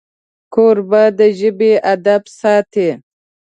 [0.53, 2.89] کوربه د ژبې ادب ساتي.